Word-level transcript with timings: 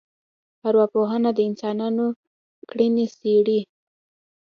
ارواپوهنه 0.67 1.29
د 1.37 1.39
انسانانو 1.49 2.05
کړنې 2.69 3.05
څېړي 3.17 3.59